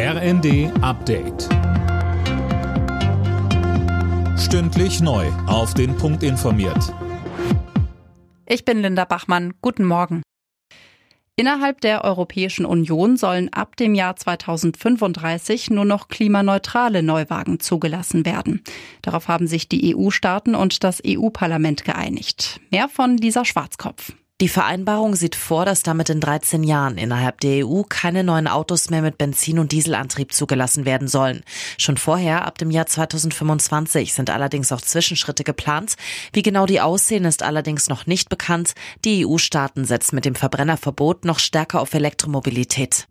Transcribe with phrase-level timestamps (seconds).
[0.00, 1.48] RND Update.
[4.38, 5.26] Stündlich neu.
[5.48, 6.94] Auf den Punkt informiert.
[8.46, 9.54] Ich bin Linda Bachmann.
[9.60, 10.22] Guten Morgen.
[11.34, 18.62] Innerhalb der Europäischen Union sollen ab dem Jahr 2035 nur noch klimaneutrale Neuwagen zugelassen werden.
[19.02, 22.60] Darauf haben sich die EU-Staaten und das EU-Parlament geeinigt.
[22.70, 24.12] Mehr von Lisa Schwarzkopf.
[24.40, 28.88] Die Vereinbarung sieht vor, dass damit in 13 Jahren innerhalb der EU keine neuen Autos
[28.88, 31.42] mehr mit Benzin- und Dieselantrieb zugelassen werden sollen.
[31.76, 35.96] Schon vorher, ab dem Jahr 2025, sind allerdings auch Zwischenschritte geplant.
[36.32, 38.74] Wie genau die aussehen, ist allerdings noch nicht bekannt.
[39.04, 43.08] Die EU-Staaten setzen mit dem Verbrennerverbot noch stärker auf Elektromobilität.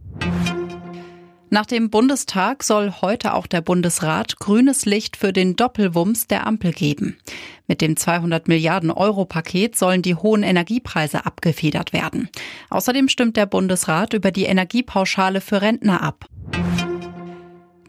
[1.50, 6.74] Nach dem Bundestag soll heute auch der Bundesrat grünes Licht für den Doppelwumms der Ampel
[6.74, 7.18] geben.
[7.68, 12.30] Mit dem 200 Milliarden Euro Paket sollen die hohen Energiepreise abgefedert werden.
[12.70, 16.26] Außerdem stimmt der Bundesrat über die Energiepauschale für Rentner ab.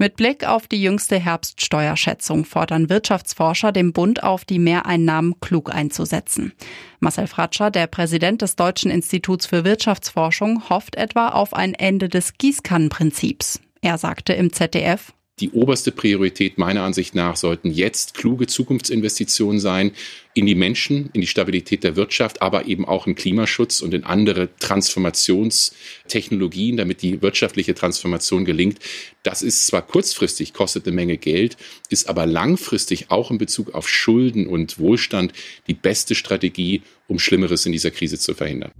[0.01, 6.52] Mit Blick auf die jüngste Herbststeuerschätzung fordern Wirtschaftsforscher dem Bund auf, die Mehreinnahmen klug einzusetzen.
[7.01, 12.35] Marcel Fratscher, der Präsident des Deutschen Instituts für Wirtschaftsforschung, hofft etwa auf ein Ende des
[12.38, 13.60] Gießkannenprinzips.
[13.80, 19.93] Er sagte im ZDF, die oberste Priorität meiner Ansicht nach sollten jetzt kluge Zukunftsinvestitionen sein
[20.35, 24.05] in die Menschen, in die Stabilität der Wirtschaft, aber eben auch im Klimaschutz und in
[24.05, 28.79] andere Transformationstechnologien, damit die wirtschaftliche Transformation gelingt.
[29.23, 31.57] Das ist zwar kurzfristig, kostet eine Menge Geld,
[31.89, 35.33] ist aber langfristig auch in Bezug auf Schulden und Wohlstand
[35.66, 38.71] die beste Strategie, um Schlimmeres in dieser Krise zu verhindern.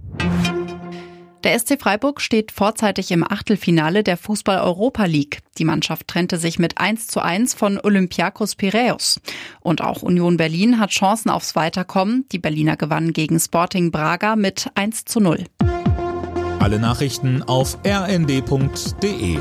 [1.43, 5.39] Der SC Freiburg steht vorzeitig im Achtelfinale der Fußball-Europa League.
[5.57, 9.21] Die Mannschaft trennte sich mit 1 zu 1 von Olympiakos Piraeus.
[9.61, 12.25] Und auch Union Berlin hat Chancen aufs Weiterkommen.
[12.33, 15.45] Die Berliner gewannen gegen Sporting Braga mit 1 zu 0.
[16.59, 19.39] Alle Nachrichten auf rnd.de